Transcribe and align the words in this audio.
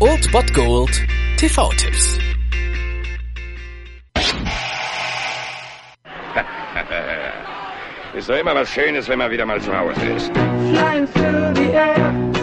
Old 0.00 0.32
Bot 0.32 0.54
Gold 0.54 0.90
TV-Tipps. 1.36 2.18
Ist 8.14 8.30
doch 8.30 8.36
immer 8.36 8.54
was 8.54 8.70
Schönes, 8.70 9.06
wenn 9.08 9.18
man 9.18 9.30
wieder 9.30 9.44
mal 9.44 9.60
zu 9.60 9.76
Hause 9.76 10.00
ist. 10.06 10.30
flying 10.74 11.06
through 11.06 11.54
the 11.54 11.74
air. 11.74 12.33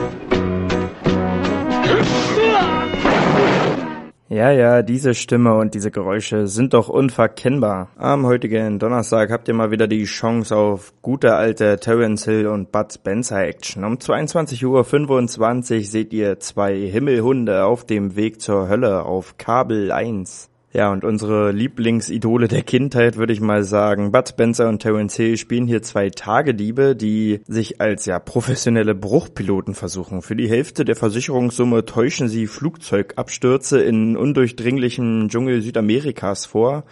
Ja, 4.42 4.50
ja, 4.50 4.82
diese 4.82 5.14
Stimme 5.14 5.54
und 5.54 5.76
diese 5.76 5.92
Geräusche 5.92 6.48
sind 6.48 6.74
doch 6.74 6.90
unverkennbar. 6.90 7.90
Am 7.96 8.26
heutigen 8.26 8.80
Donnerstag 8.80 9.30
habt 9.30 9.48
ihr 9.48 9.54
mal 9.54 9.70
wieder 9.70 9.88
die 9.88 10.06
Chance 10.06 10.56
auf 10.58 10.94
gute 11.04 11.36
alte 11.36 11.78
Terence 11.80 12.26
Hill 12.26 12.48
und 12.48 12.72
Bud 12.72 12.92
Spencer 12.92 13.44
Action. 13.44 13.84
Um 13.84 13.98
22.25 13.98 15.78
Uhr 15.78 15.84
seht 15.84 16.12
ihr 16.12 16.40
zwei 16.40 16.76
Himmelhunde 16.76 17.66
auf 17.66 17.86
dem 17.86 18.16
Weg 18.16 18.42
zur 18.42 18.68
Hölle 18.68 19.04
auf 19.06 19.38
Kabel 19.38 19.92
1. 19.92 20.51
Ja, 20.74 20.90
und 20.90 21.04
unsere 21.04 21.52
Lieblingsidole 21.52 22.48
der 22.48 22.62
Kindheit, 22.62 23.18
würde 23.18 23.34
ich 23.34 23.42
mal 23.42 23.64
sagen. 23.64 24.14
Bud 24.14 24.30
Spencer 24.30 24.70
und 24.70 24.82
Terence 24.82 25.18
Hill 25.18 25.38
spielen 25.38 25.68
hier 25.68 25.82
zwei 25.82 26.10
Tagediebe, 26.10 26.96
die 26.96 27.42
sich 27.46 27.82
als 27.82 28.06
ja 28.06 28.20
professionelle 28.20 28.96
Bruchpiloten 28.96 29.76
versuchen. 29.76 30.22
Für 30.22 30.38
die 30.38 30.50
Hälfte 30.50 30.86
der 30.86 30.96
Versicherungssumme 30.96 31.84
täuschen 31.84 32.30
sie 32.30 32.48
Flugzeugabstürze 32.48 33.82
in 33.82 34.16
undurchdringlichen 34.16 35.28
Dschungel 35.28 35.62
Südamerikas 35.62 36.46
vor. 36.46 36.86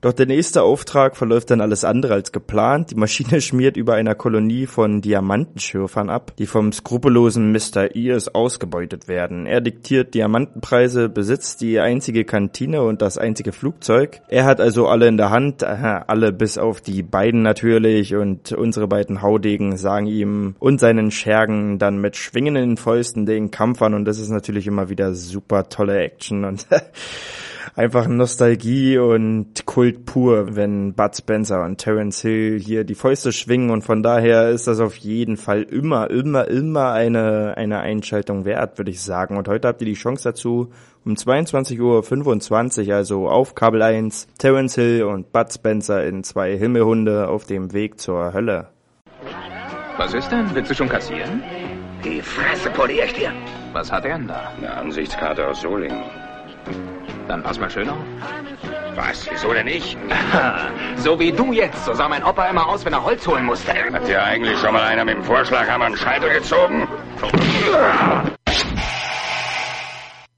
Doch 0.00 0.14
der 0.14 0.24
nächste 0.24 0.62
Auftrag 0.62 1.14
verläuft 1.14 1.50
dann 1.50 1.60
alles 1.60 1.84
andere 1.84 2.14
als 2.14 2.32
geplant. 2.32 2.90
Die 2.90 2.94
Maschine 2.94 3.40
schmiert 3.42 3.76
über 3.76 3.94
einer 3.94 4.14
Kolonie 4.14 4.66
von 4.66 5.02
Diamantenschürfern 5.02 6.08
ab, 6.08 6.32
die 6.38 6.46
vom 6.46 6.72
skrupellosen 6.72 7.52
Mr. 7.52 7.94
Ears 7.94 8.34
ausgebeutet 8.34 9.08
werden. 9.08 9.44
Er 9.44 9.60
diktiert 9.60 10.14
Diamantenpreise, 10.14 11.10
besitzt 11.10 11.60
die 11.60 11.80
einzige 11.80 12.24
Kantine 12.24 12.82
und 12.82 13.02
das 13.02 13.18
einzige 13.18 13.52
Flugzeug. 13.52 14.22
Er 14.28 14.46
hat 14.46 14.60
also 14.60 14.88
alle 14.88 15.06
in 15.06 15.18
der 15.18 15.30
Hand, 15.30 15.62
aha, 15.64 16.04
alle 16.06 16.32
bis 16.32 16.56
auf 16.56 16.80
die 16.80 17.02
beiden 17.02 17.42
natürlich 17.42 18.14
und 18.14 18.52
unsere 18.52 18.88
beiden 18.88 19.20
Haudegen 19.20 19.76
sagen 19.76 20.06
ihm 20.06 20.54
und 20.58 20.80
seinen 20.80 21.10
Schergen 21.10 21.78
dann 21.78 22.00
mit 22.00 22.16
schwingenden 22.16 22.78
Fäusten 22.78 23.26
den 23.26 23.50
Kampf 23.50 23.82
an 23.82 23.92
und 23.92 24.06
das 24.06 24.18
ist 24.18 24.30
natürlich 24.30 24.66
immer 24.66 24.88
wieder 24.88 25.14
super 25.14 25.68
tolle 25.68 25.98
Action 25.98 26.44
und 26.44 26.66
einfach 27.74 28.06
Nostalgie 28.06 28.98
und 28.98 29.66
Kult 29.66 30.04
pur, 30.04 30.56
wenn 30.56 30.94
Bud 30.94 31.16
Spencer 31.16 31.64
und 31.64 31.78
Terence 31.78 32.22
Hill 32.22 32.58
hier 32.58 32.84
die 32.84 32.94
Fäuste 32.94 33.32
schwingen 33.32 33.70
und 33.70 33.82
von 33.82 34.02
daher 34.02 34.50
ist 34.50 34.66
das 34.66 34.80
auf 34.80 34.96
jeden 34.96 35.36
Fall 35.36 35.62
immer, 35.62 36.10
immer, 36.10 36.48
immer 36.48 36.92
eine, 36.92 37.54
eine 37.56 37.80
Einschaltung 37.80 38.44
wert, 38.44 38.78
würde 38.78 38.90
ich 38.90 39.00
sagen. 39.00 39.36
Und 39.36 39.48
heute 39.48 39.68
habt 39.68 39.80
ihr 39.82 39.86
die 39.86 39.94
Chance 39.94 40.24
dazu, 40.24 40.70
um 41.04 41.14
22.25 41.14 42.88
Uhr, 42.88 42.94
also 42.94 43.28
auf 43.28 43.54
Kabel 43.54 43.82
1, 43.82 44.28
Terence 44.38 44.74
Hill 44.74 45.04
und 45.04 45.32
Bud 45.32 45.52
Spencer 45.52 46.04
in 46.04 46.24
zwei 46.24 46.56
Himmelhunde 46.56 47.28
auf 47.28 47.46
dem 47.46 47.72
Weg 47.72 48.00
zur 48.00 48.32
Hölle. 48.32 48.68
Was 49.96 50.14
ist 50.14 50.30
denn? 50.30 50.54
Willst 50.54 50.70
du 50.70 50.74
schon 50.74 50.88
kassieren? 50.88 51.42
Die 52.04 52.22
Fresse 52.22 52.70
poliere 52.70 53.06
ich 53.06 53.12
dir. 53.12 53.32
Was 53.72 53.92
hat 53.92 54.04
er 54.04 54.16
denn 54.16 54.26
da? 54.26 54.52
Eine 54.56 54.72
Ansichtskarte 54.72 55.46
aus 55.46 55.60
Solingen. 55.60 56.02
Dann 57.30 57.44
pass 57.44 57.60
mal 57.60 57.70
schön 57.70 57.88
auf. 57.88 57.96
Was? 58.96 59.30
Wieso 59.30 59.52
denn 59.52 59.66
nicht? 59.66 59.96
so 60.96 61.16
wie 61.20 61.30
du 61.30 61.52
jetzt, 61.52 61.84
so 61.84 61.94
sah 61.94 62.08
mein 62.08 62.24
Opa 62.24 62.50
immer 62.50 62.66
aus, 62.66 62.84
wenn 62.84 62.92
er 62.92 63.04
Holz 63.04 63.24
holen 63.24 63.44
musste. 63.44 63.72
Hat 63.72 64.08
dir 64.08 64.20
eigentlich 64.20 64.58
schon 64.58 64.72
mal 64.72 64.82
einer 64.82 65.04
mit 65.04 65.14
dem 65.14 65.22
Vorschlaghammer 65.22 65.84
einen 65.84 65.96
Scheitel 65.96 66.28
gezogen? 66.32 66.88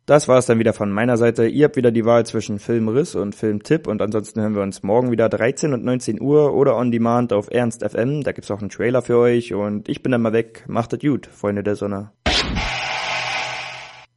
Das 0.04 0.28
war 0.28 0.36
es 0.36 0.44
dann 0.44 0.58
wieder 0.58 0.74
von 0.74 0.92
meiner 0.92 1.16
Seite. 1.16 1.46
Ihr 1.46 1.64
habt 1.64 1.76
wieder 1.76 1.92
die 1.92 2.04
Wahl 2.04 2.26
zwischen 2.26 2.58
Filmriss 2.58 3.14
und 3.14 3.34
Filmtipp 3.34 3.86
und 3.86 4.02
ansonsten 4.02 4.42
hören 4.42 4.54
wir 4.54 4.60
uns 4.60 4.82
morgen 4.82 5.10
wieder 5.10 5.30
13 5.30 5.72
und 5.72 5.84
19 5.84 6.20
Uhr 6.20 6.52
oder 6.52 6.76
on 6.76 6.90
demand 6.90 7.32
auf 7.32 7.50
Ernst 7.50 7.82
FM. 7.82 8.22
Da 8.22 8.32
gibt's 8.32 8.50
auch 8.50 8.60
einen 8.60 8.68
Trailer 8.68 9.00
für 9.00 9.16
euch 9.16 9.54
und 9.54 9.88
ich 9.88 10.02
bin 10.02 10.12
dann 10.12 10.20
mal 10.20 10.34
weg. 10.34 10.64
Macht 10.68 10.92
es 10.92 10.98
gut, 10.98 11.26
Freunde 11.26 11.62
der 11.62 11.76
Sonne. 11.76 12.10